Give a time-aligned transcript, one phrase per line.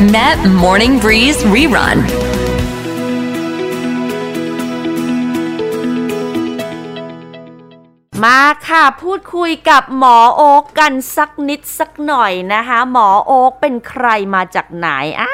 [0.00, 1.98] Met Morning Breeze Rerun.
[8.24, 8.38] มา
[8.78, 14.88] ค่ะ พูดคุยกับหมอโอ๊กกันสักนิดสักหน่อยนะคะ หมอโอ๊กเป็นใครมาจากไหน
[15.20, 15.32] อ่า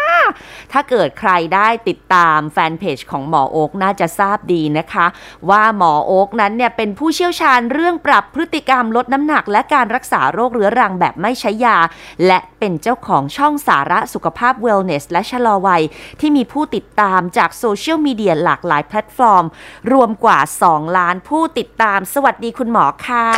[0.72, 5.06] ถ้าเกิดใครได้ติดตามแฟนเพจของหมอโอ๊กน่าจะทราบดีนะคะ
[5.50, 11.78] ว่าหมอโอ๊กนั้นเนี่ยเป็นผู้เชี่ยวชาญเรื่องปรับพฤติกรรมลดน้ำหนัก และการรักษาโรคเรื้อรังแบบไม่ใช้ยา
[12.26, 15.82] และเป็นเจ้าของช่องสาระสุขภาพ Wellness และชะลอวัย
[16.20, 19.44] ที่มีผู้ติดตามจากโซเชียลมีเดียหลากหลายแพลตฟอร์ม
[19.92, 20.38] รวมกว่า
[20.68, 23.33] 2 ล้านผู้ติดตาม สวัสดีคุณหมอค่ะ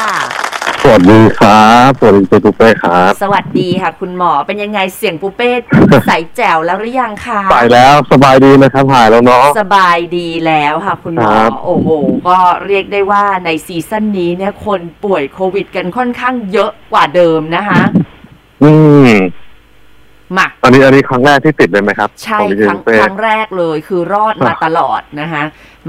[0.82, 5.50] สวัสดีครับสวัสดีคุณตุ๊กเป้ครับสวัสดีค่ะ คุณหมอเป็นยังไงเสียงปูเป้
[6.06, 11.88] ใสแจ๋วแล้วหรือยังคะไปแล้วสบายดีนะครับหายแล้วเนาะสบายดีแล้วค่ะ คุณหมอครับโอ้โห
[12.28, 17.80] ก็เรียกได้ว่าในซีซั่นนี้เนี่ยคนป่วยโควิด กันค่อนข้างเยอะกว่าเดิมนะคะ
[18.62, 18.70] อื
[19.06, 19.08] ม
[20.36, 25.44] มาอันนี้อันนี้ครั้งแรกที่ติดเลยไหมครับ ใช่ของคดิรั้งฉันเป้ครั้งแรกเลยคือรอดมาอะตลอดนะคะ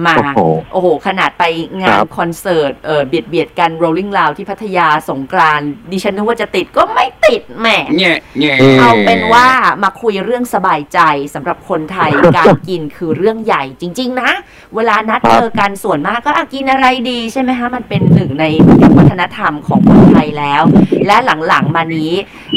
[0.08, 0.40] มาโอ้โห
[0.74, 1.44] โอ้โหขนาดไป
[1.80, 7.68] งาคนรับคอนเสิร์ตเออเบียดเบียดกัน rolling loud ที่พัทยาสงกรานต์ดิฉันนึกว่าจะติดก็ไม่ติดแหม
[8.02, 8.58] Yeah, yeah.
[8.80, 9.48] เอาเป็นว่า
[9.84, 11.00] มาคุยเรื่องสบายใจ
[11.34, 14.30] สำหรับคนไทยการกินคือเรื่องใหญ่จริง ๆ นะ
[14.76, 18.46] เวลานัดครับเจอกันส่วนมากก็อะกินอะไรดีใช่ไหมคะมันเป็นหนึ่งใน
[18.98, 20.62] วัฒนธรรมของคนไทยแล้ว
[21.08, 22.12] และหลังๆมานี้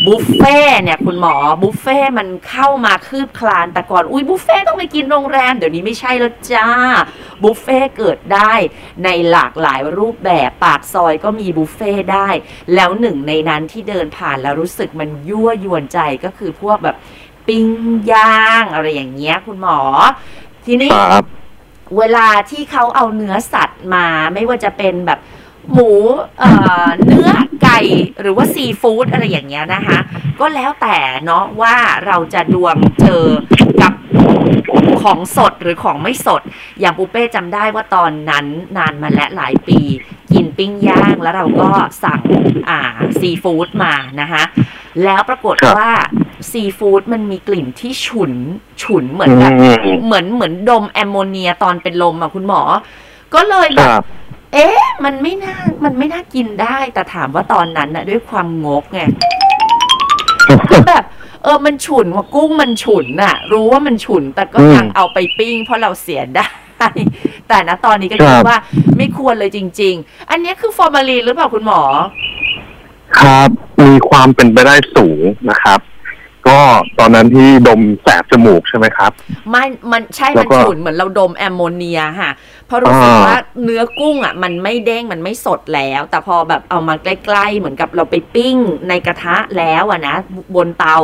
[0.06, 6.68] บุฟเฟ่ต์เนี่ยคุณหมอบุฟเฟ่ต์มันเข้ามาคืบคลานแต่ก่อนอุ้ยบุฟเฟ่ต์ต้องไปกินโรงแรม เดี๋ยวนี้ไม่ใช่แล้วจ้า
[7.42, 8.52] บุฟเฟ่ต์เกิดได้
[9.04, 12.28] ในหลากหลายรูปแบบปากซอยก็มีบุฟเฟ่ต์ได้
[12.74, 16.96] แล้วหนึ่งในนั้นที่เดินผ่านแล้วรู้สึกมันยั่วยวนใจก็คือพวกแบบ
[17.48, 17.66] ปิ้ง
[18.12, 19.78] ย่างอะไรอย่างเงี้ยคุณหมอ
[20.64, 21.24] ทีนี้ครับ
[21.98, 25.20] เวลาที่เขาเอาเนื้อสัตว์มาไม่ว่าจะเป็นแบบ
[25.72, 25.90] หมู
[26.40, 26.52] เอ่
[26.84, 27.30] อเนื้อ
[27.62, 27.78] ไก่
[28.20, 29.98] หรือว่าซีฟู้ดอะไรอย่างเงี้ยนะคะ
[30.40, 33.26] ก็แล้วแต่เนาะว่าเราจะดวงเจอ
[33.82, 33.92] กับ
[35.02, 36.42] ของสดหรือของไม่สด
[36.80, 38.46] อย่างปูเป้จำได้ว่าตอนนั้น
[38.76, 39.80] นานมาและหลายปี
[40.32, 41.70] กินปิ้งย่างแล้วเราก็
[42.04, 42.22] สั่ง
[42.68, 42.80] อ่า
[43.20, 44.42] ซีฟู้ดมานะคะ
[45.04, 45.90] แล้วปรากฏครับว่า
[46.50, 48.32] ซีฟู้ดมันมีกลิ่นที่ฉุน
[48.82, 52.62] ฉุนเหมือนแบบอืมเหมือนเหมือนดมแอมโมเนียตอนเป็นลมอะคุณหมอ
[53.34, 54.02] ก็เลยคแบบรับ
[54.52, 59.00] เอ๊ะ มันไม่น่า มันไม่น่ากินได้ แต่ถามว่าตอนนั้นน่ะ ด้วยความงกไง
[60.70, 61.04] คือแบบ
[61.44, 66.48] เออ มันฉุนว่ากุ้งมันฉุนน่ะ รู้ว่ามันฉุน แต่ก็อืมยังเอาไปปิ้ง เพราะเราเสียได้
[67.48, 68.58] แต่นะตอนนี้ก็ครับคิดว่า
[68.96, 71.80] ไม่ควรเลยจริง ๆ อันนี้คือฟอร์มาลีนหรือเปล่าคุณหมอ
[73.18, 73.48] ครับ
[73.82, 75.80] มีความเป็นไปได้สูงนะครับ
[76.48, 76.58] ก็
[76.98, 79.12] ตอนนั้นที่ดมแสบจมูกใช่ไหมครับ
[79.50, 82.30] ไม่มันใช่แล้มันวก็ฉุนเหมือนเราดมแอมโมเนียค่ะ
[82.66, 83.34] เพราะรู้สึกอ่าว่า
[83.64, 88.56] เนื้อกุ้งอะ มันไม่เด้งมันไม่สดแล้ว แต่พอแบบเอามาใกล้ๆ เหมือนกับเราไปปิ้ง
[88.88, 90.16] ในกระทะแล้วอะนะ
[90.54, 90.98] บนเตา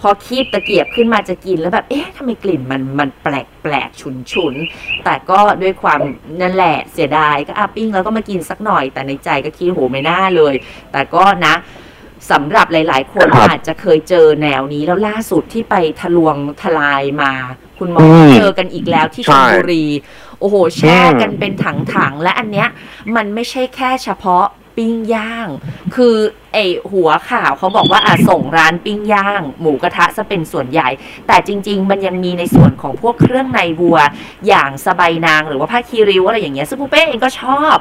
[0.00, 6.00] พอคีบตะเกียบขึ้นมาจะกินแล้วแบบ เอ๊ะทำไมกลิ่นมันมันแปลกแปลกฉุนฉุนๆแต่ก็ด้วยความ
[6.40, 10.54] นั่นแหละเสียดายก็อาปิ้งแล้วก็มากินสักหน่อย แต่ในใจก็คิดโหไม่น่าเลย
[10.92, 11.54] แต่ก็นะ
[12.30, 17.32] สำหรับหลาย ๆ คนครับอาจจะเคยเจอแนวนี้แล้วล่าสุดที่ไปทะลวงทลายมา
[17.78, 19.84] คุณหมออืมเจอกันอีกแล้วที่ชใช่ลบุรี
[20.40, 22.68] โอ้โห แช่อืมกันเป็นถัง ๆ และอันเนี้ย
[23.16, 24.44] มันไม่ใช่แค่เฉพาะ
[24.78, 25.48] ปิ้งย่าง
[25.96, 26.16] คือ
[26.54, 26.58] ไอ
[26.92, 30.88] หัวข่าวเขาบอกว่าอาส่งร้านปิ้งย่าง หมูกระทะซะเป็นส่วนใหญ่
[31.26, 33.98] แต่จริง ๆ มันยังมีในส่วนของพวกเครื่องในวัว
[34.48, 37.76] อย่างสบายนางหรือว่าผ้าคีริ้วอะไรอย่างเงี้ยซึ่งปูเป้เองก็ชอบ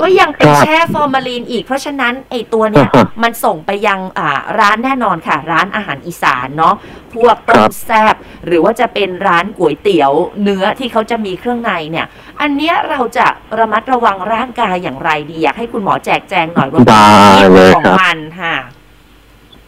[0.00, 4.30] ก็ยังเป็นครับแช่ฟอร์มาลีนอีก เพราะฉะนั้นไอตัวเนี้ยอ่าฮะมันส่งไปยังอ่า
[4.60, 6.74] ร้านแน่นอนค่ะ ร้านอาหารอีสานเนาะ
[7.14, 8.14] พวกต้คมรับแซบ
[8.46, 12.06] หรือว่าจะเป็นร้านก๋วยเตี๋ยวเนื้อที่เขาจะมีเครื่องในเนี่ย
[12.40, 13.26] อันเนี้ยเราจะ
[13.58, 17.20] ระมัดระวังร่างกายอย่างไรดี อยากให้คุณหมอแจกแจงหน่อยว่าได้
[17.52, 18.56] เลยของครับ มันค่ะ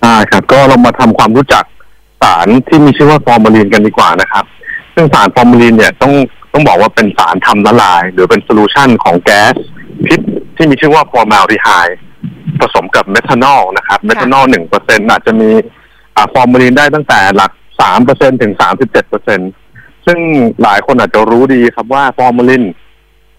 [0.04, 1.64] อ่าครับก็เรามาทำความรู้จัก
[2.22, 4.44] สารที่มีชื่อว่าฟอร์มาลีนกันดีกว่านะครับ
[4.94, 6.12] ซึ่งสารฟอร์มาลีนเนี่ยต้อง
[6.52, 9.54] ต้องบอกว่าเป็นสารทำละลาย หรือเป็น solution ของแก๊ส
[10.06, 10.20] พิษ
[10.56, 11.98] ที่มีชื่อว่าฟอร์มาลดีไฮด์
[12.60, 15.50] ผสมกับเมทานอลนะครับเมทานอลหนึ่งเปอร์เซ็นอาจจะมี
[16.16, 19.40] อ่าฟอร์มาลีนได้ตั้งแต่หลักสามเปอร์เซ็นถึงสามสิบเจ็ดเปอร์เซ็น
[20.08, 20.20] ซึ่ง
[20.62, 22.64] หลายคนอาจจะรู้ดีครับว่าฟอร์มาลิน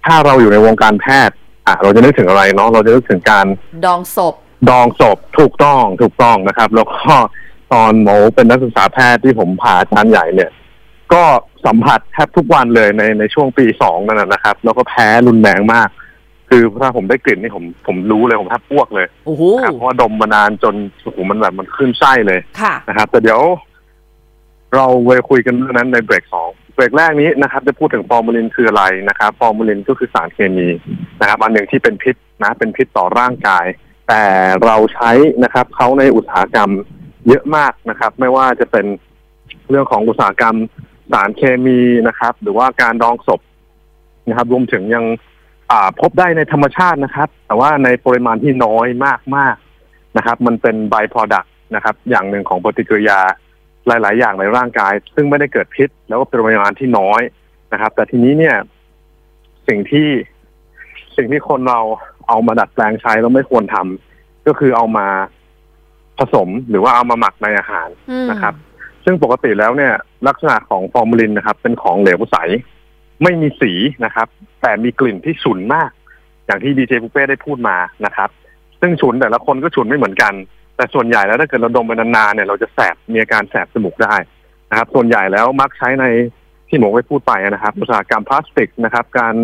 [0.05, 1.35] ถ้าเราอยู่ในวงการแพทย์
[1.67, 3.45] อะเราจะนึกถึงอะไรเนาะเราจะนึกถึงการ
[3.85, 4.33] ดองศพ
[4.69, 7.13] ดองศพถูกต้องถูกต้องนะครับ แล้วก็
[7.73, 10.51] ตอนหมอเป็นนักศึกษาแพทย์ที่ผมผ่าอาจารย์ใหญ่เนี่ย
[11.13, 11.23] ก็
[11.65, 15.89] สัมผัสแทบทุกวันเลยในในช่วงปีสองนั่นนะนะครับ แล้วก็แพ้รุนแรงมาก
[16.49, 23.41] คือถ้าผมได้กลิ่นนี่ผมผมรู้เลยผมแทบอ้วกเลยโอ้โหนะครับเพราะว่าดมมานานจนโอ้โหมันแบบมันขึ้นไส้เลยค่ะนะครับ แต่เดี๋ยว
[24.75, 26.49] เราไปคุยกันเรื่องนั้นในเบรกสอง
[26.79, 30.67] เบรกแรกนี้นะครับจะพูดถึงฟอร์มาลินคืออะไรนะครับฟอร์มาลินก็คือสารเคมี
[31.21, 33.65] นะครับอันหนึ่งที่เป็นพิษนะเป็นพิษต่อร่างกาย
[34.07, 34.23] แต่
[34.65, 35.11] เราใช้
[35.43, 36.71] นะครับเขาในอุตสาหกรรม
[37.27, 38.85] เยอะมากนะครับ ไม่ว่าจะเป็น
[39.69, 40.55] เรื่องของอุตสาหกรรม
[41.11, 43.41] สารเคมีนะครับ หรือว่าการดองศพ
[44.27, 45.05] นะครับ รวมถึงยัง
[45.99, 48.87] พบได้ในธรรมชาตินะครับ แต่ว่าในปริมาณที่น้อย
[49.35, 53.19] มากๆนะครับ มันเป็น by product นะครับ อย่างหนึ่งของปฏิกิริยา
[53.87, 57.21] หลาย ๆ อย่างในร่างกาย ซึ่งไม่ได้เกิดพิษ แล้วก็ปริมาณที่น้อย
[57.73, 58.55] นะครับ แต่ทีนี้เนี่ย
[59.67, 60.07] สิ่งที่
[61.17, 61.79] สิ่งที่คนเรา
[62.27, 65.07] เอามาดัดแปลงใช้แล้วไม่ควรทำก็คือเอามา
[66.17, 68.53] ผสมหรือว่าเอามาหมักในอาหารอืมนะครับ
[69.05, 69.93] ซึ่งปกติแล้วเนี่ย
[70.27, 72.37] ลักษณะของฟอร์มาลินนะครับ เป็นของเหลวใส
[73.23, 73.71] ไม่มีสี
[74.05, 74.27] นะครับ
[74.61, 75.89] แต่มีกลิ่นที่ฉุนมาก
[76.45, 78.29] อย่างที่ดีเจปุเป้ได้พูดมานะครับ
[78.81, 80.33] ซึ่งฉุนแต่ละคนก็ฉุนไม่เหมือนกัน
[80.79, 84.15] แต่ส่วนใหญ่แล้วถ้าเกิดเราดมไปนานๆเนี่ยเราจะแสบมีอาการแสบจมูกได้
[84.69, 86.05] นะครับ ส่วนใหญ่แล้วมักใช้ใน
[86.69, 89.35] ที่หมอไปพูดไปนะครับ อุตสาหกรรมพลาสติกนะครับ การ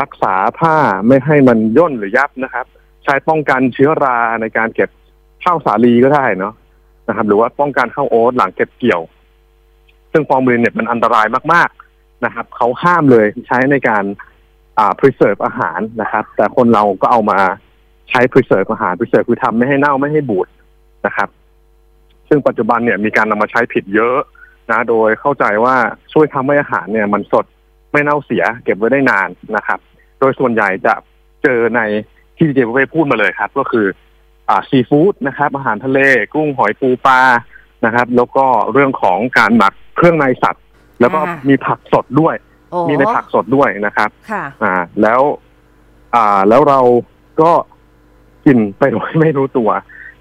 [0.00, 0.76] รักษาผ้า
[1.06, 2.66] ไม่ให้มันย่นหรือยับนะครับ
[3.04, 4.90] ใช้ป้องกันเชื้อราในการเก็บ
[5.44, 6.54] ข้าวสาลีก็ได้เนาะ
[7.08, 9.02] นะครับ หรือว่าป้องกันข้าวโอ๊ตหลังเก็บเกี่ยว
[10.12, 14.04] ซึ่งฟอร์มาลินเนี่ยมันอันตรายมากๆนะครับเขาห้ามเลยใช้ในการ
[14.78, 17.38] อ่า preserve อาหารนะครับ แต่คนเราก็เอามา
[18.10, 20.48] ใช้ preserve อาหาร preserve คือทำไม่ให้เน่าไม่ให้บูด
[21.06, 21.28] นะครับ
[22.28, 24.18] ซึ่งปัจจุบันเนี่ยมีการนำมาใช้ผิดเยอะ
[24.70, 25.76] นะ โดยเข้าใจว่า
[26.12, 27.46] ช่วยทำให้อาหารเนี่ย มันสด
[27.92, 29.78] ไม่เน่าเสีย เก็บไว้ได้นานนะครับ
[30.18, 30.94] โดยส่วนใหญ่จะ
[31.42, 31.80] เจอใน
[32.36, 33.86] ที่ดีเจไปพูดมาเลยครับ ก็คือ
[34.48, 35.98] อ่าซีฟู้ดนะครับ อาหารทะเล
[36.34, 37.20] กุ้งหอยปูปลา
[37.84, 40.64] นะครับ แล้วก็เรื่องของการหมักเครื่องในสัตว์
[41.00, 42.34] แล้วก็อ่ามีมีผักสดด้วย
[42.70, 45.20] โอ้มีในผักสดด้วยนะครับ ค่ะ อ่า แล้ว
[46.14, 46.80] อ่า แล้วเรา
[47.40, 47.50] ก็
[48.48, 49.70] กินไปโดยไม่รู้ตัว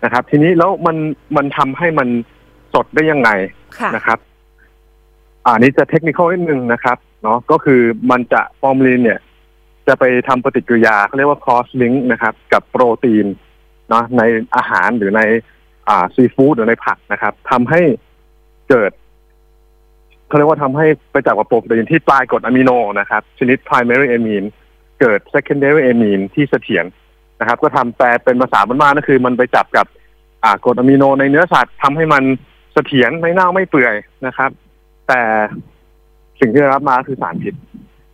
[0.04, 0.98] นะครับ ทีนี้แล้วมัน
[1.38, 2.08] มันทำให้มัน
[2.74, 3.30] สดได้ยังไง
[3.78, 4.20] ค่ะนะครับ
[5.46, 7.82] อ่านี้จะเทคนิคนิดนึงนะครับเนาะก็คือ
[8.12, 9.20] มันจะฟอร์มาลินเนี่ย
[9.88, 13.26] จะไปทำปฏิกิริยาเขาเรียกว่า cross link นะครับ กับโปรตีน
[13.90, 14.22] เนาะใน
[14.56, 15.22] อาหารหรือใน
[15.90, 17.82] อ่าซีฟู้ดหรือในผักนะครับทำให้
[18.70, 18.92] เกิด
[20.28, 24.48] เขาเรียกว่าทำให้ไปจับกับโปรตีนที่ปลายกรดอะมิโนนะครับ ชนิด primary amine
[25.00, 26.86] เกิด secondary amine ที่เสถียร
[27.40, 29.86] นะครับ ก็ทำแปลเป็นภาษาบ้านๆก็คือมันไปจับกับ
[30.44, 32.24] อ่ากรดอะมิโนในเนื้อสัตว์ทำให้มัน
[32.74, 33.96] เสถียรไม่เน่าไม่เปื่อย
[34.28, 34.50] นะครับ
[35.08, 35.22] แต่
[36.40, 37.56] สิ่งที่ได้รับมาคือสารพิษ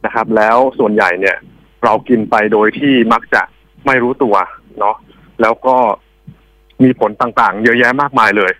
[0.05, 1.37] นะครับ แล้วส่วนใหญ่เนี่ย
[1.83, 3.41] เรากินไปโดยที่มักจะ
[3.85, 4.35] ไม่รู้ตัว
[4.79, 4.95] เนาะ
[5.41, 5.75] แล้วก็
[6.83, 8.51] มีผลต่างๆ เยอะแยะมากมายเลย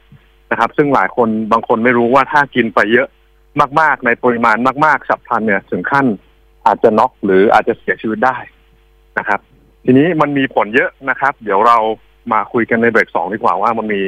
[0.52, 3.08] นะครับ ซึ่งหลายคนบางคนไม่รู้ว่าถ้ากินไปเยอะ
[3.80, 6.06] มาก ๆ ในปริมาณมาก ๆ ฉับพลันเนี่ย ถึงขั้น
[6.66, 8.38] อาจจะน็อกหรืออาจจะเสียชีวิตได้
[9.20, 9.40] นะครับ
[9.86, 11.78] ทีนี้มันมีผลเยอะนะครับ เดี๋ยวเรา
[12.32, 14.02] มาคุยกันในเบรกสองดีกว่าว่ามันมี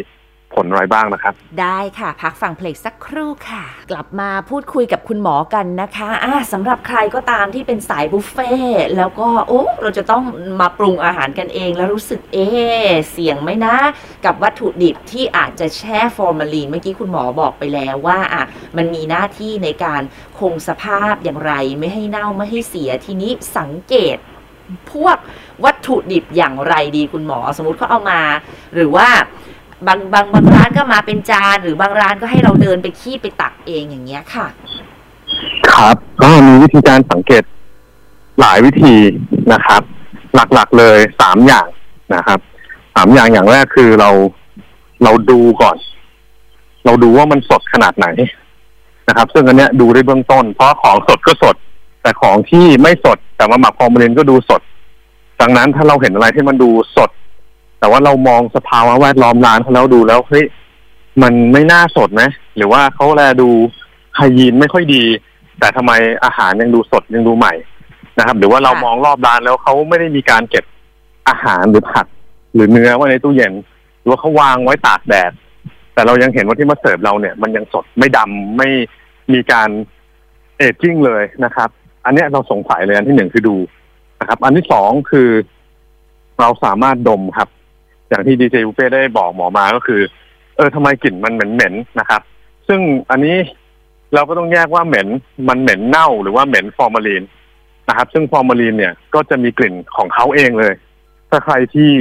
[0.56, 8.52] ผลอะไรบ้างนะครับ ได้ค่ะ พักฟังเพลงสักครู่ค่ะ กลับมาพูดคุยกับคุณหมอกันนะคะอ่าสำหรับใครก็ตามที่เป็นสายบุฟเฟ่
[8.98, 10.24] แล้วก็โอ้เราจะต้อง
[10.62, 12.48] มาปรุงอาหารกันเอง แล้วรู้สึกเอ๊
[13.12, 13.76] เสี่ยงไหมนะ
[14.26, 18.44] กับวัตถุดิบที่อาจจะแช่ฟอร์มาลีนเมื่อกี้คุณหมอบอกไปแล้วว่าอะ
[18.78, 20.02] มันมีหน้าที่ในการ
[20.40, 24.18] คงสภาพอย่างไร ไม่ให้เน่าไม่ให้เสียทีนี้สังเกต
[24.92, 25.18] พวก
[25.66, 28.22] วัตถุดิบอย่างไรดีคุณหมอ สมมติเขาเอามา
[28.76, 29.08] หรือว่า
[29.88, 34.48] บางบางบางร้านก็มาเป็นจานหรือบางร้านก็ให้เราเดินไปคีบไปตักเองอย่างเงี้ยค่ะ
[35.70, 37.44] ครับก็มีวิธีการสังเกต
[38.40, 38.96] หลายวิธี
[39.54, 39.82] นะครับ
[40.54, 41.68] หลักๆเลยสามอย่าง
[42.16, 42.40] นะครับ
[42.96, 44.10] สามอย่างอย่างแรกคือเรา
[45.04, 45.76] เราดูก่อน
[46.86, 48.08] เราดูว่ามันสดขนาดไหน
[49.08, 51.56] นะครับ ซึ่งอันเนี้ยดูได้เบื้องต้น เพราะของสดก็สด
[52.06, 54.62] แต่ของที่ไม่สดแต่มาหมักฟอร์มาลินก็ดูสด
[55.42, 57.10] ดังนั้นถ้าเราเห็นอะไรที่มันดูสด
[57.80, 60.46] แต่ว่าเรามองสภาวะแวดล้อมร้านเขาแล้วดูแล้วเฮ้ย
[61.22, 62.24] มันไม่น่าสดไหม
[62.58, 63.50] หรือว่าเขาแลดู
[64.16, 65.04] hygiene ไม่ค่อยดี
[65.60, 65.92] แต่ทำไม
[66.24, 67.54] อาหารยังดูสดยังดูใหม่
[68.18, 70.66] นะครับ หรือว่าเราค่ะมองรอบร้านแล้วเขาไม่ได้มีการเก็บ
[71.30, 72.06] อาหารหรือผัก
[72.54, 73.54] หรือเนื้อไว้ในตู้เย็น
[74.00, 75.32] หรือว่าเขาวางไว้ตากแดด
[75.94, 78.70] แต่เรายังเห็นว่าที่มาเสิร์ฟเราเนี่ย มันยังสดไม่ดำไม่
[79.34, 79.70] มีการ
[80.58, 81.70] เอจจิ้งเลยนะครับ
[82.06, 83.56] อันนี้เราสงสัยเลยอันที่หนึ่งคือดู
[84.20, 85.30] นะครับ อันที่สองคือ
[86.40, 87.50] เราสามารถดมครับ
[88.10, 90.02] อย่างที่ดีเจบุเฟ่ได้บอกหมอมาก็คือ
[90.56, 92.22] เออทำไมกลิ่นมันเหม็นๆนะครับ
[92.68, 92.80] ซึ่ง
[93.12, 93.38] อันนี้
[94.14, 95.08] เราก็ต้องแยกว่าเหม็น
[95.48, 97.24] มันเหม็นเน่าหรือว่าเหม็นฟอร์มาลีน
[97.90, 100.74] นะครับ ซึ่งฟอร์มาลีนเนี่ยก็จะมีกลิ่นของเขาเองเลย
[101.30, 101.92] ถ้าใครที่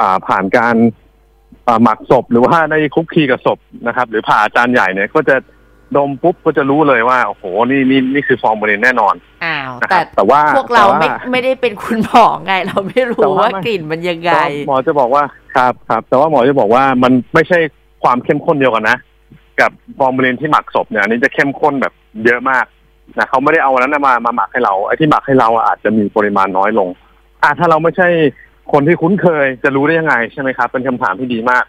[0.00, 0.76] อ่าผ่านการ
[1.82, 5.36] หมักศพหรือว่าได้คุกคีกับศพนะครับ หรือผ่าจานใหญ่เนี่ยก็จะ
[5.96, 9.14] ดมปุ๊บก็จะรู้เลยว่าโอ้โหนี่นี่นี่คือฟอร์มาลีนแน่นอน
[9.44, 14.30] อ้าวนะคแต่รับแต่ว่าพวกเราไม่แต่ว่าไม่ได้เป็นคุณหมอไง เราไม่รู้แต่ว่าว่าไม่กลิ่นมันยังไง
[14.68, 15.22] หมอจะบอกว่า
[15.56, 17.58] ครับครับ แต่ว่าหมอจะบอกว่ามันไม่ใช่
[18.02, 18.96] ความเข้มข้นเดียวกันนะ
[19.60, 21.92] กับฟอร์มาลินที่หมักศพเนี่ยอันนี้จะเข้มข้นแบบ
[22.24, 22.64] เยอะมาก
[23.18, 26.88] นะเขาไม่ได้เอาอันนั้นนะมามาหมักให้เราไอ้ที่หมักให้เราอะอาจจะมีปริมาณน้อยลง
[27.42, 28.08] อะถ้าเราไม่ใช่
[28.72, 31.64] คนที่คุ้นเคยจะรู้ได้ยังไงใช่ไหมครับ เป็นคำถามที่ดีมาก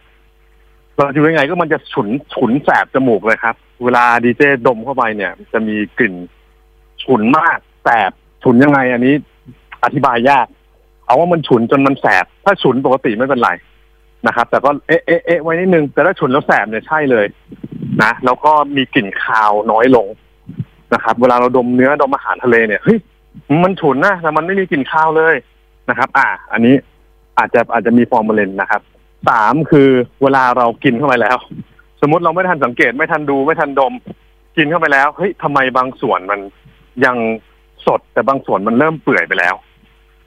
[0.98, 6.14] เราจะยังไงก็มันจะฉุนฉุนแสบจมูกเลยครับ เวลาดีเจดมเข้าไปเนี่ย จะมีกลิ่น
[7.04, 8.12] ฉุนมากแสบ
[8.44, 9.14] ฉุนยังไง อันนี้
[9.84, 10.48] อธิบายยาก
[11.06, 13.50] เอาว่ามันฉุนจนมันแสบ ถ้าฉุนปกติไม่เป็นไร
[14.28, 17.26] นะครับ แต่ก็เอ๊ะเอ๊ะเอ๊ะไว้นิดนึงแต่ถ้าฉุนแล้วแสบเนี่ยใช่เลย
[18.04, 20.08] นะแล้วก็มีกลิ่นคาวน้อยลง
[20.94, 22.98] นะครับ เวลาเราดมเนื้อดมอาหารทะเลเนี่ยเฮ้ย
[23.64, 25.36] มันฉุนนะแต่มันไม่มีกลิ่นคาวเลย
[25.90, 26.76] นะครับ อ่า อันนี้
[27.38, 28.82] อาจจะอาจจะมีฟอร์มาลินนะครับ
[29.30, 29.90] สามคือ
[30.24, 31.38] เวลาเรากินเข้าไปแล้ว
[32.02, 33.94] สมมติเราไม่ทันสังเกตไม่ทันดูไม่ทันดม
[34.58, 36.40] กินเข้าไปแล้วเฮ้ยทำไมบางส่วนมัน
[37.06, 37.18] ยัง
[37.88, 39.56] สดแต่บางส่วนมันเริ่มเปื่อยไปแล้ว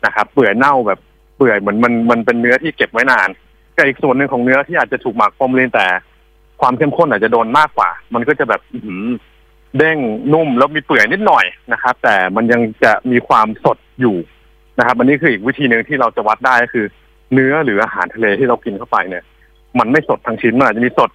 [0.07, 1.01] นะครับเปื่อยเน่าแบบ
[1.37, 3.29] เปื่อยเหมือนมันมันเป็นเนื้อที่เก็บไว้นาน
[3.77, 5.87] กับอีกส่วนหนึ่งของเนื้อที่อาจจะถูกหมักฟอร์มาลินแต่
[6.61, 8.79] ความเข้มข้นอาจจะโดนมากกว่า มันก็จะแบบอื
[9.79, 9.99] เด้ง
[10.33, 14.17] นุ่มแล้วมีเปื่อยนิดหน่อยนะครับ แต่มันยังจะมีความสดอยู่
[14.79, 16.87] นะครับอันนี้คืออีกวิธีหนึ่งที่เราจะวัดได้ก็คือ
[17.33, 19.25] เนื้อหรืออาหารทะเลที่เรากินเข้าไปเนี่ย
[19.79, 21.11] มันไม่สดทั้งชิ้นมันอาจจะมีสด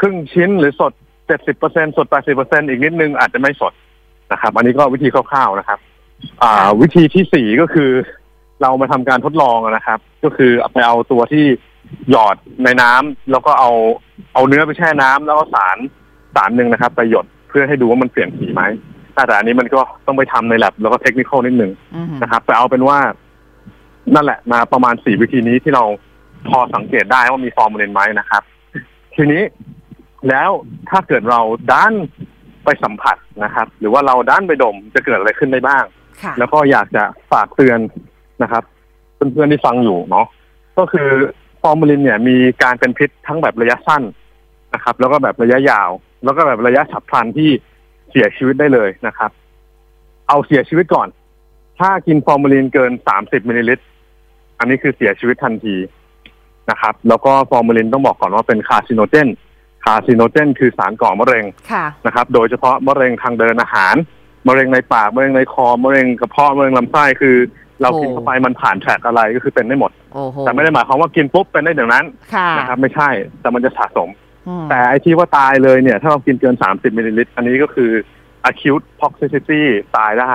[0.00, 0.92] ครึ่งชิ้นหรือสด
[1.26, 3.72] เจ็ดสิบเปอร์เซ็นสดแปดสิบเปอร์เซ็นอีกนิดนึงอาจจะไม่สด
[4.32, 5.78] นะครับ อันนี้ก็วิธีคร่าวๆนะครับ
[6.42, 7.90] อ่า วิธีที่สี่ก็คือ
[8.62, 11.44] เรามาทำการทดลองนะครับ ก็คือไปเอาตัวที่
[12.10, 13.70] หยอดในน้ำแล้วก็เอา
[14.34, 15.78] เอาเนื้อไปแช่น้ำแล้วก็สาร
[16.34, 18.62] สารหนึ่งนะครับไปหยดเพื่อให้ดูว่ามันเปลี่ยนสีไหม
[19.14, 21.72] แต่อันนี้มันก็ต้องไปทำในแลบแล้วก็เทคนิคนิดหนึ่ง
[22.22, 22.98] นะครับแต่เอาเป็นว่า
[24.14, 25.84] นั่นแหละมาประมาณสี่วิธีนี้ที่เรา
[26.48, 28.42] พอสังเกตได้ว่ามีฟอร์มาลินไหมนะครับ
[29.14, 29.42] ทีนี้
[30.28, 30.50] แล้ว
[30.90, 31.40] ถ้าเกิดเรา
[31.72, 31.92] ด้าน
[32.64, 35.84] ไปสัมผัสนะครับ หรือว่าเราด้านไปดมจะเกิดอะไรขึ้นได้บ้าง
[36.38, 37.78] แล้วก็อยากจะฝากเตือน
[38.42, 38.62] นะครับ
[39.32, 40.26] เพื่อนๆที่ฟังอยู่เนาะ
[40.78, 41.08] ก็คือ
[41.62, 44.02] ฟอร์มาลินเนี่ยมีการเป็นพิษทั้งแบบระยะสั้น
[44.74, 45.90] นะครับ แล้วก็แบบระยะยาว
[46.24, 47.50] แล้วก็แบบระยะฉับพลันที่
[48.10, 49.30] เสียชีวิตได้เลยนะครับ
[50.28, 51.08] เอาเสียชีวิตก่อน
[51.78, 53.84] ถ้ากินฟอร์มาลินเกินสามสิบมิลลิลิตร
[54.58, 55.76] อันนี้คือเสียชีวิตทันที
[56.70, 59.28] นะครับ แล้วก็ฟอร์มาลินต้องบอกก่อนว่าเป็น carcinogen
[59.84, 61.44] carcinogen คือสารก่อมะเร็ง
[62.06, 63.94] นะครับ โดยเฉพาะมะเร็งทางเดินอาหาร
[64.48, 67.36] มะเร็งในปากมะเร็งในคอมะเร็งกระเพาะมะเร็งลำไส้คือ
[67.82, 69.92] เรากินเข้าไปมันผ่านแทร็กอะไรก็คือเป็นได้หมด
[70.40, 72.04] แต่ไม่ได้หมายความว่ากินปุ๊บเป็นได้เดี๋ยวนั้น
[72.58, 73.08] นะครับ ไม่ใช่
[73.40, 74.08] แต่มันจะสะสม
[74.70, 77.90] แต่ไอที่ว่าตายเลยเนี่ย ถ้าเรากินเกินสามสิบมิลลิลิตรอันนี้ก็คือ
[78.50, 79.62] acute toxicity
[79.96, 80.32] ตายได้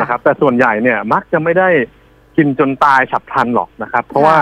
[0.00, 1.68] นะครับ แต่ส่วนใหญ่เนี่ยมักจะไม่ได้
[2.36, 4.36] กินจนตายฉับพลันหรอกนะครับ เพราะว่า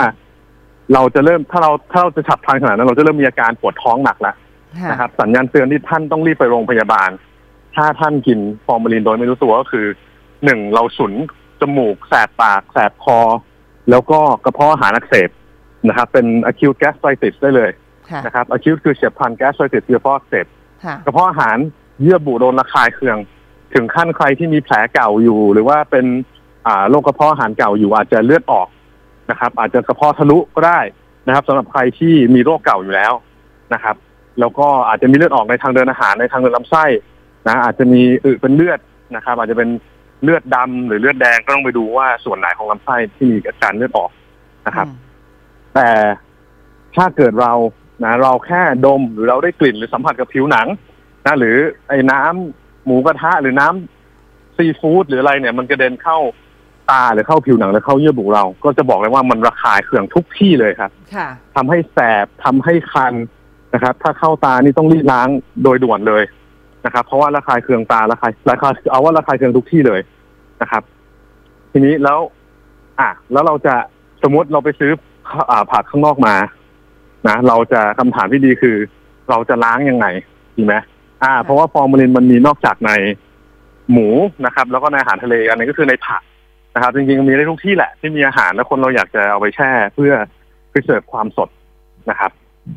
[0.93, 4.35] เราจะเริ่มถ้าเราถ้าเราจะฉับพลันขนาดนั้นเราจะเริ่มมีอาการปวดท้องหนักแล้ว
[4.91, 7.09] นะครับ สัญญาณเตือนที่ท่านต้องรีบไปโรงพยาบาล
[7.75, 9.85] ถ้าท่านกินฟอร์มาลินโดยไม่รู้ตัวก็คือ
[10.45, 11.13] หนึ่งเราสุน
[11.61, 13.19] จมูก แสบปาก แสบคอ
[13.89, 15.29] แล้วก็กระเพาะอาหารอักเสบ
[15.87, 17.71] นะครับ เป็น acute gastritis ได้เลย
[18.25, 20.45] นะครับ acute คือเฉียบพลัน gastritis คือกระเพาะอักเสบ
[21.05, 21.57] กระเพาะอาหาร
[22.01, 23.17] เยื่อบุโดนระคายเคือง
[23.73, 26.05] ถึงขั้นใครที่มีแผลเก่าอยู่ หรือว่าเป็น
[26.89, 28.67] โรคกระเพาะอาหารเก่าอยู่อาจจะเลือดออก
[29.31, 30.79] นะครับ อาจจะกระเพาะทะลุก็ได้
[31.27, 33.13] นะครับสำหรับใครที่มีโรคเก่าอยู่แล้ว
[33.73, 33.95] นะครับ
[34.39, 36.85] แล้วก็อาจจะมีเลือดออกในทางเดินอาหารในทางเดินลำไส้
[37.47, 38.79] นะอาจจะมีอึเป็นเลือด
[39.15, 39.69] นะครับ อาจจะเป็น
[40.23, 44.11] เลือดดำหรือเลือดแดงก็ต้องไปดูว่าส่วนไหนของลำไส้ที่มีอาการเลือดออก
[44.67, 44.87] นะครับ
[45.75, 45.89] แต่
[46.95, 47.53] ถ้าเกิดเรา
[48.03, 50.67] นะเราแค่ดมหรือเราได้กลิ่นหรือสัมผัสกับผิวหนัง
[51.25, 51.57] นะหรือ
[51.89, 56.19] ไอ้น้ำหมูกระทะหรือน้ำซีฟู้ดหรืออะไรเนี่ย มันกระเด็นเข้า
[56.91, 60.91] ตาหรือเข้าผิวหนังหรือเข้าเยื่อบุเรา ก็จะบอกเลยว่ามันระคายเคืองทุกที่เลยครับ
[61.55, 63.13] ทำให้แสบทำให้คัน
[63.73, 65.27] นะครับ ถ้าเข้าตานี่ต้องรีบล้าง
[65.63, 66.23] โดยด่วนเลย
[66.85, 70.01] นะครับ เพราะว่าระคายเคืองตาระคายระคายเอาว่าระคายเคืองทุกที่เลย
[70.61, 70.83] นะครับ
[71.71, 72.19] ทีนี้แล้ว
[72.99, 73.75] อะแล้วเราจะ
[74.23, 74.91] สมมติเราไปซื้อ
[75.51, 76.35] อ่าผักข้างนอกมา
[77.27, 78.75] นะเราจะคำถามที่ดีคือ
[79.29, 80.05] เราจะล้างยังไง
[80.57, 80.75] ดีไหม
[81.23, 82.91] อ่า เพราะว่าฟอร์มาลินมันมีนอกจากใน
[83.91, 84.07] หมู
[84.45, 86.21] นะครับ แล้วก็ในอาหารทะเลอันนี้ก็คือในผัก
[86.75, 90.13] นะครับจริงๆมีได้ทุกที่แหละที่มีอาหารแล้วคนเราอยากจะเอาไปแช่เพื่อ
[90.71, 91.49] ไปเสิร์ฟความสด
[92.09, 92.31] นะครับ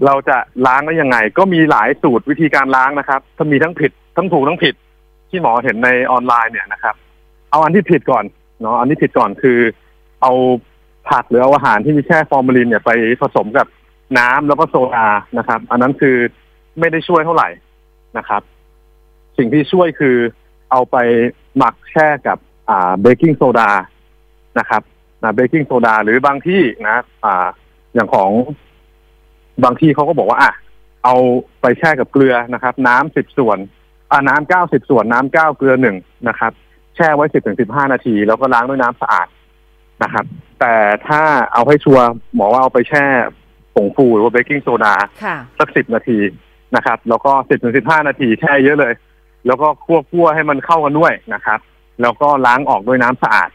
[0.06, 0.36] เราจะ
[0.66, 4.74] ล้างได้ยังไง ก็มีหลายสูตรวิธีการล้างนะครับถ้ามีทั้งผิดทั้งถูกทั้งผิด
[5.30, 6.94] ที่หมอเห็นในออนไลน์เนี่ยนะครับ
[7.50, 8.24] เอาอันที่ผิดก่อน
[8.60, 9.58] เนาะอันที่ผิดก่อนคือ
[10.22, 10.32] เอา
[11.10, 12.90] ผักหรือเอาอาหารที่มีแช่ฟอร์มาลินเนี่ยไป
[13.22, 13.66] ผสมกับ
[14.18, 16.16] น้ำแล้วก็โซดานะครับ อันนั้นคือ
[16.78, 17.48] ไม่ได้ช่วยเท่าไหร่
[18.18, 18.42] นะครับ
[19.38, 20.16] สิ่งที่ช่วยคือ
[20.70, 20.96] เอาไป
[21.56, 23.70] หมักแช่กับ อ่าเบกกิ้งโซดา
[24.58, 24.82] นะครับ
[25.22, 27.46] นะเบกกิ้งโซดาหรือบางที่นะ อ่า
[27.94, 28.30] อย่างของ
[29.64, 30.52] บางที่เขาก็บอกว่า อะ
[31.04, 31.16] เอา
[31.60, 33.58] ไปแช่กับเกลือนะครับ น้ำสิบส่วน
[34.10, 35.96] อ่าน้ำเก้าสิบส่วนน้ำเก้าเกลือหนึ่ง
[36.28, 36.52] นะครับ
[36.96, 39.28] แช่ไว้สิบถึงสิบห้านาที แล้วก็ล้างด้วยน้ำสะอาด
[40.02, 40.24] นะครับ
[40.60, 40.74] แต่
[41.08, 41.22] ถ้า
[41.52, 43.04] เอาให้ชัวร์หมอว่าเอาไปแช่
[43.74, 44.94] ผงฟูหรือว่าเบกกิ้งโซดา
[45.58, 46.18] สักสิบนาที
[46.76, 48.92] นะครับ แล้วก็สิบถึงสิบห้านาทีแช่เยอะเลย
[49.46, 51.58] แล้วก็คั่วคั่วให้มันเข้ากันด้วยนะครับ
[52.02, 53.50] แล้วก็ล้างออกด้วยน้ำสะอาด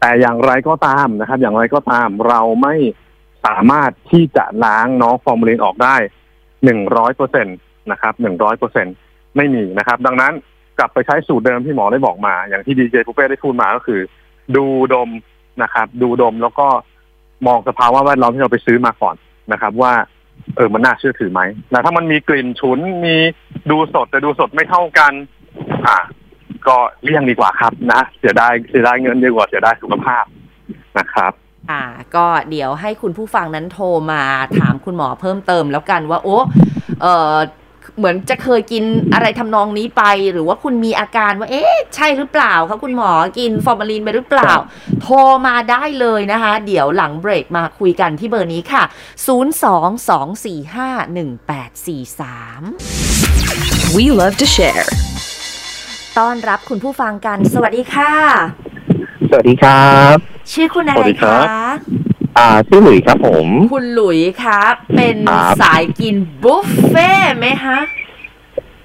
[0.00, 2.74] แต่อย่างไรก็ตามนะครับ อย่างไรก็ตามเราไม่
[3.46, 5.96] สามารถที่จะล้างน้องฟอร์มาลินออกได้
[6.64, 7.50] หนึ่งร้อยเปอร์เซ็นต
[7.90, 8.86] นะครับหนึ่งร้อยเปอร์เซ็น
[9.36, 10.32] ไม่มีนะครับ ดังนั้น
[10.78, 14.00] กลับไปใช้สูตรเดิมที่หมอได้บอกมา อย่างที่ดีเจปุเป้ได้พูดมาก็คือ
[14.56, 15.10] ดูดม
[15.62, 16.68] นะครับ ดูดมแล้วก็
[17.46, 19.16] มองสภาวะแวดล้อมที่เราไปซื้อมาก่อน
[19.52, 19.92] นะครับ ว่า
[20.56, 23.16] เออมันน่าเชื่อถือไหมแล้วถ้ามันมีกลิ่นฉุนมี
[23.70, 25.12] ดูสดแต่ดูสดไม่เท่ากัน
[25.86, 25.98] อ่า
[26.66, 30.24] ก็เลี่ยงดีกว่าครับนะเสียดายเสียดายเงินดีกว่าเสียดายสุขภาพ
[30.98, 31.32] นะครับ
[31.70, 31.82] อ่า
[32.14, 34.22] ก็เดี๋ยวให้คุณผู้ฟังนั้นโทรมา
[34.58, 36.38] ถามคุณหมอเพิ่มเติมแล้วกันว่า โอ้
[37.02, 37.36] เออ
[37.98, 38.84] เหมือนจะเคยกิน
[39.14, 44.52] อะไรทำนองนี้ไป หรือว่าคุณมีอาการว่า เอ๊ะใช่หรือเปล่าคะคุณหมอกินฟอร์มาลีนไปหรือเปล่า
[45.02, 48.82] โทรมาได้เลยนะคะ เดี๋ยวหลังเบรกมาคุยกันที่เบอร์นี้ค่ะ
[53.88, 55.07] 022451843 We love to share.
[56.18, 58.12] ต้อนรับคุณผู้ฟังกัน สวัสดีค่ะ
[59.30, 60.16] สวัสดีครับ
[60.52, 61.76] ชื่อคุณอะสไรวัสดีครัคะบ
[62.38, 67.78] อ่าชื่อหลุยส์ครับผม คุณหลุยครับ เป็นครับสายกินบุฟเฟ่ไหมฮะ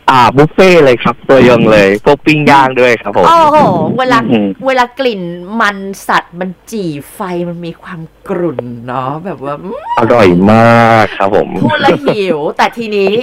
[0.10, 3.58] อ่าบุฟเฟ่ต์เลยครับ ตัวยงเลยพวกปิ้งย่างด้วยครับผมโอ้โห
[3.98, 5.22] เวลาอืมเวลากลิ่น
[5.62, 7.20] มันสัตว์มันจี่ไฟ
[7.50, 13.14] มันมีความกรุ่นเนาะแบบว่าอืมอร่อยมากครับผมพูดแล้วหิว แต่ทีนี้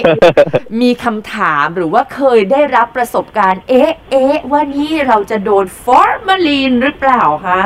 [0.81, 7.61] มีคำถามหรือว่าเคยได้รับประสบการณ์ เอ๊ะเอ๊ะว่านี่เราจะโดนฟอร์มาลีนหรือเปล่าคะ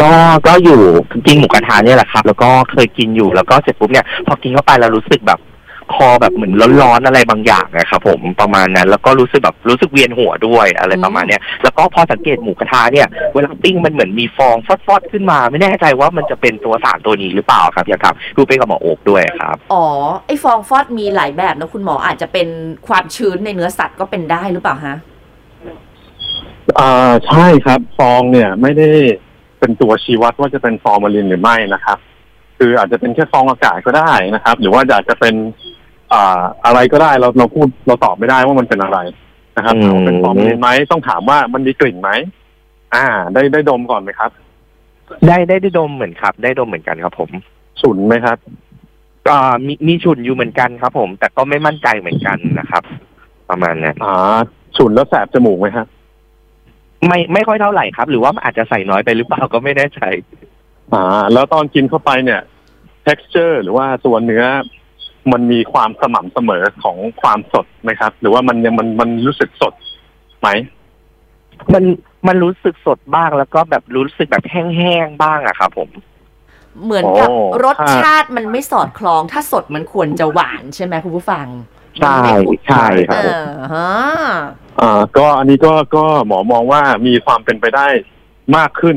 [0.00, 0.12] ก็
[0.46, 0.80] ก็อยู่
[1.26, 5.38] กินหมูกระทะเนี่ยแหละครับ แล้วก็เคยกินอยู่แล้วก็เสร็จปุ๊บเนี่ย พอกินเข้าไปแล้วรู้สึกแบบ
[5.94, 6.52] คอแบบเหมือน
[6.82, 19.84] ร้อนๆอะไรบางอย่างนะครับผมประมาณนั้น แล้วก็รู้สึกแบบรู้สึกเวียนหัวด้วยอะไรประมาณเนี้ยแล้วก็พอสังเกตหมูกระทะเนี่ยเวลาปิ้งมันเหมือนมีฟองฟอดๆขึ้นมา ไม่แน่ใจว่ามันจะเป็นตัวสารตัวนี้หรือเปล่าครับอยากถามดูเป็นกับหมอโอ๊กด้วยครับอ๋อ
[20.26, 22.48] ไอฟองฟอดมีหลายแบบนะคุณหมออาจจะเป็น
[22.88, 24.96] ความชื้นในเนื้อสัตว์ก็เป็นได้หรือเปล่าฮะ
[26.78, 28.88] อ่าใช่ครับฟองเนี่ยไม่ได้
[29.58, 31.98] เป็นตัวชี้วัดว่าจะเป็นฟอร์มาลินหรือไม่นะครับ
[32.58, 35.34] คืออาจจะเป็นแค่ฟองอากาศก็ได้นะครับ หรือว่าอาจจะเป็น
[36.12, 38.98] อ่า อะไรก็ได้เราเราพูดเราตอบไม่ได้ว่ามันเป็นอะไร
[39.56, 42.10] นะครับอืมถามว่าเป็นฟอร์มาลินไหมต้องถามว่ามันมีกลิ่นไหม
[42.94, 43.04] อ่า
[43.34, 44.30] ได้ได้ดมก่อนไหมครับ
[45.26, 47.30] ได้ได้ได้ดมเหมือนครับ ได้ดมเหมือนกันครับ ผม
[47.80, 48.38] ฉุนไหมครับ
[49.28, 52.82] ก็มีมีฉุนอยู่เหมือนกันครับ ผม แต่ก็ไม่มั่นใจเหมือนกันนะครับ
[53.50, 54.38] ประมาณนั้นอ่า
[54.76, 55.86] ฉุนแล้วแสบจมูกไหมครับ
[57.06, 60.00] ไม่ไม่ค่อยเท่าไหร่ครับ หรือว่ามันอาจจะใส่น้อยไปหรือเปล่าก็ไม่แน่ใจ
[60.92, 62.40] อ่า แล้วตอนกินเข้าไปเนี่ย
[63.06, 64.44] texture หรือว่าตัวเนื้อ
[65.32, 69.74] มันมีความสม่ำเสมอของความสดไหมครับ หรือว่ามันยังมันมันรู้สึกสด
[70.40, 70.48] ไหม
[71.74, 71.84] มัน
[72.26, 75.88] มันรู้สึกสดบ้างแล้วก็แบบรู้สึกแบบแห้งๆบ้างอะครับผม
[76.84, 81.46] เหมือนกับโอ้รสชาติมันไม่สอดคล้อง ถ้าสดมันควรจะหวานใช่ไหมคุณผู้ฟัง
[81.98, 83.90] ใช่มันไม่ขุ่นใช่คเอรับผมอฮะ
[84.80, 87.86] อ่าก็อันนี้ก็ก็หมอมองว่ามีความเป็นไปได้
[88.56, 88.96] มากขึ้น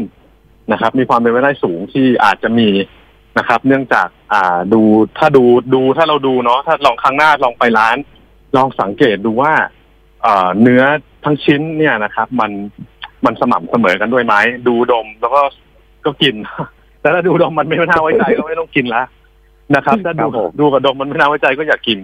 [0.72, 2.68] นะครับ มีความเป็นไปได้สูงที่อาจจะมี
[3.38, 4.82] นะครับ เนื่องจากอ่าดู
[5.18, 7.98] ถ้าดูดูถ้าเราดูเนาะถ้าลองครั้งหน้าลองไปร้าน
[8.56, 9.54] ลองสังเกตดูว่า
[10.22, 10.84] เอ่อเนื้อ
[11.24, 12.52] ทั้งชิ้นเนี่ยนะครับ มัน
[13.26, 14.36] มันสม่ำเสมอกันด้วยไหม
[14.68, 15.42] ดูดมแล้วก็
[16.06, 16.36] ก็กิน
[17.02, 19.04] แต่ถ้าดูดมมันไม่น่าไว้ใจก็ไม่ต้องกินละ
[19.76, 22.00] นะครับ ถ้าดูครับผมดูกับดมมันไม่น่าไว้ใจก็อย่ากิน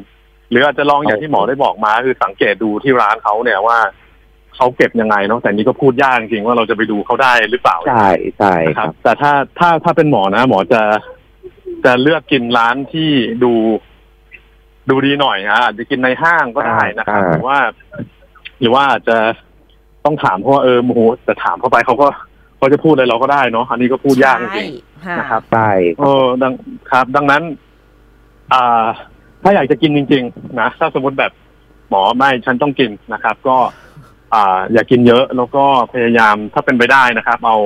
[0.50, 3.78] หรืออาจจะลองอย่างที่หมอได้บอกมา คือสังเกตดูที่ร้านเขาเนี่ยว่า
[4.56, 10.82] เขาเก็บยังไงเนาะแต่นี้ก็พูดยากจริงๆว่าเราจะไปดูเขาได้หรือเปล่าใช่ใช่นะคครัรับบแต่ถ้าถ้าถ้าเป็นหมอนะ หมอจะ
[11.86, 13.10] จะเลือกกินร้านที่
[13.44, 13.54] ดู
[14.90, 17.58] ดูดีหน่อยฮะอาจจะกินในห้างก็ได้นะครับหรือว่า
[18.60, 19.18] หรือว่าอาจจะ
[20.06, 22.08] ต้องถามเพราะว่าเออโมโหแต่ถามเข้าไปเขาก็
[22.58, 26.54] เขาจะพูดอะไรเราก็ได้เนาะอันนี้ก็พูดยากจริงๆใช่นะครับใช่เออดัง
[26.92, 27.44] ครับ ดังนั้น
[28.54, 28.86] อ่า
[29.44, 31.32] ถ้าอยากจะกินจริง ๆ นะถ้าสมมติแบบ
[31.90, 33.58] หมอไม่ฉันต้องกินนะครับ ก็
[34.34, 35.64] อ่า อย่ากินเยอะแล้วก็
[35.94, 37.58] พยายามถ้าเป็นไปได้นะครับ เอา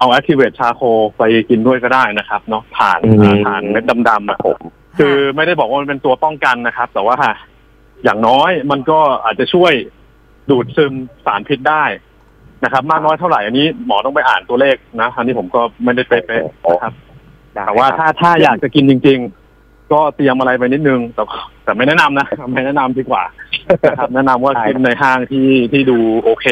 [0.00, 0.82] เอา activate ชาโค
[1.18, 4.58] ไปกินด้วยก็ได้นะครับเนาะผ่านอ่าผ่านเม็ดดำๆอะผม
[4.98, 7.16] คือไม่ได้บอกว่ามันเป็นตัวป้องกันนะครับ แต่ว่า
[8.04, 9.72] อย่างน้อยมันก็อาจจะช่วย
[10.50, 10.92] ดูดซึม
[11.24, 11.84] สารพิษได้
[12.64, 16.92] นะครับ มากน้อยเท่าไหร่อันนี้หมอต้องไปอ่านตัวเลขนะอันนี้ผมก็ไม่ได้เป๊ะๆนะครับ
[17.54, 19.18] ได้แต่ว่าครับ ถ้าถ้าอยากจะกินจริง
[19.56, 21.22] ๆ ก็เตรียมอะไรไปนิดนึง แต่
[21.64, 23.22] แต่ไม่แนะนำนะ ไม่แนะนำดีกว่า
[23.90, 26.46] นะครับ แนะนำว่าใช่ กินในห้างที่ที่ดูโอเค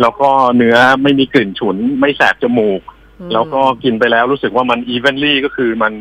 [0.00, 2.80] แล้วก็เนื้อไม่มีกลิ่นฉุน ไม่แสบจมูก
[3.20, 5.92] อืมแล้วก็กินไปแล้วรู้สึกว่ามันอีเวนลี่ก็คือมัน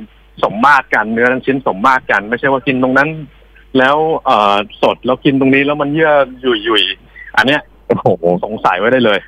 [0.43, 3.09] สมมาตรกันเนื้อทั้งชิ้นสมมาตรกัน ไม่ใช่ว่ากินตรงนั้น
[3.77, 9.19] แล้วเอ่อสดแล้วกินตรงนี้แล้วมันเยื่อหยุ่ยหยุ่ยๆอันเนี้ยโอ้โหสงสัยไว้ได้เลย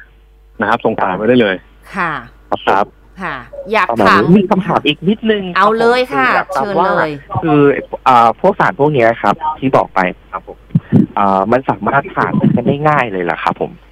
[0.59, 1.55] นะครับ สงสัยไว้ได้เลย
[1.95, 2.11] ค่ะ
[2.67, 2.85] ครับ
[3.21, 3.35] ค่ะ
[3.71, 7.11] อยากประมาณถามนี้มีคำถามอีกนิดนึง เอาเลยค่ะรับผมเชิญว่าเลย
[7.43, 7.61] คือ
[8.07, 9.99] อ่าพวกสารพวกเนี้ยครับ ที่บอกไป
[10.31, 10.57] ครับผม
[11.17, 13.90] อ่ามันสามารถผ่านกันได้ง่ายเลยเหรอครับผมอืม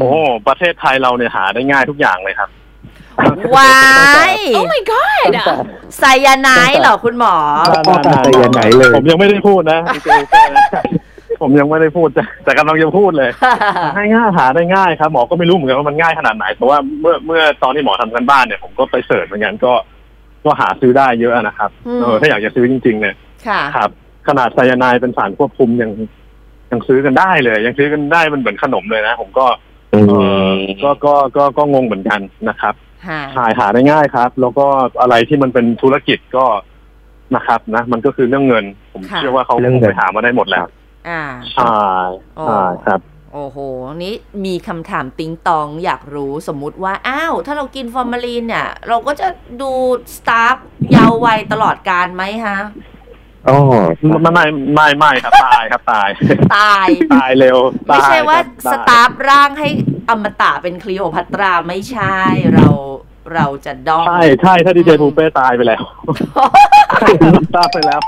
[0.00, 0.10] โอ้
[0.48, 2.50] ประเทศไทยเราเนี่ยหาได้ง่ายทุกอย่างเลยครับ
[3.56, 3.72] ว้า
[4.30, 5.30] ย Oh my god
[5.98, 7.34] ไซยาไนด์เหรอคุณหมอ
[7.86, 10.66] พ่อตาใจยังไงเลย ผมยังไม่ได้พูดนะดีเจเต้นะ
[11.42, 13.30] ผมยังไม่ได้พูดแต่แต่กำลังจะพูดเลย
[13.94, 19.72] ให้ง่ายหาได้ง่ายครับหมอก็ไม่รู้เหมือนกันว่ามันง่ายขนาดไหนแต่ว่าเมื่อเมื่อตอนที่หมอทำกันบ้านเนี่ยผมก็ไปเสิร์ชเหมือนกันก็
[20.44, 23.14] ก็หาซื้อได้เยอะนะครับอืมเออถ้าอยากจะซื้อจริง ๆ เนี่ย
[23.48, 23.90] ค่ะครับ
[24.28, 25.90] ขนาดไซยาไนด์เป็นสารควบคุมยัง
[26.72, 29.46] ยังซื้อกันได้เลย ยังซื้อกันได้มันเหมือนขนมเลยนะ ผมก็
[29.92, 29.96] เอ
[30.52, 32.74] อก็ก็ก็ก็งงเหมือนกันนะครับ
[33.06, 34.66] ค่ะหาหาได้ง่ายครับ แล้วก็
[35.00, 36.44] อะไรที่มันเป็นธุรกิจก็
[37.36, 40.66] นะครับนะ มันก็คือเรื่องเงิน ผมค่ะเชื่อว่าเขาเรื่องคงเงินไปหามาได้หมดแล้ว
[41.08, 41.76] อ่าใช่
[42.36, 43.00] โอ้ใช่ครับ
[43.32, 43.58] โอ้โห
[44.02, 49.28] นี่มีคำถามติงตองอยากรู้สมมุติว่า อ้าว ถ้าเรากินฟอร์มาลีนเนี่ย เราก็จะ
[49.62, 49.70] ดู
[50.16, 50.56] สตาฟ
[50.94, 52.58] ยาววัยตลอดการไหมฮะ
[53.48, 53.58] อ๋อ
[54.22, 56.08] ไม่ไม่ไม่ไม่ครับตายครับตาย
[56.56, 59.68] ตายตายเร็วไม่ใช่ตยว่าครับสตายตาฟร่างให้
[60.10, 62.16] อมตะเป็นคลีโอพัตราไม่ใช่
[62.54, 62.68] เรา
[63.34, 65.82] เราจะดองใช่ใช่ถ้าดีเจภูเป้ตายไปแล้ว
[67.56, 68.00] ตายไปแล้ว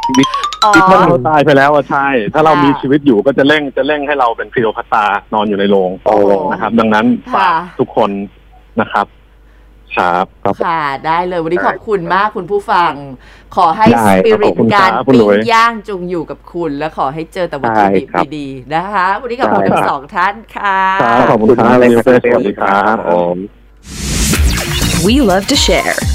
[0.65, 6.17] อ๋อถ้าเราตายไปแล้วอะใช่ ถ้าเราค่ะมีชีวิตอยู่ก็จะเร่งจะเร่งให้เราเป็นคลีโอพัตรานอนอยู่ในโรงโอ้
[6.53, 8.11] นะครับ ดังนั้นค่ะฝากทุกคน
[8.81, 9.07] นะครับ
[9.97, 12.93] ครับครับค่ะ ได้เลยวันนี้ขอบคุณมากคุณผู้ฟัง
[13.57, 23.37] ขอให้ได้สปิริขตอบคุณการครับคุณปิ้หลุงยย่างจงอยู่กับคุณ และขอให้เจอแต่วัตถุดิบได้ครับดีๆนะคะ วันนี้ขอบคุณได้ทั้คงรับสองท่านค่ะครับขอบคุณครับมากเลยดีครับเจภูเป้สวัสดีครับผม
[25.07, 26.14] We love to share.